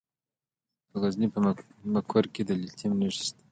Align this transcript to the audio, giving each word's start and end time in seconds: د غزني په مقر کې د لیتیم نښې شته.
د 0.89 0.91
غزني 1.01 1.27
په 1.33 1.39
مقر 1.93 2.23
کې 2.33 2.41
د 2.45 2.51
لیتیم 2.61 2.91
نښې 2.99 3.11
شته. 3.27 3.41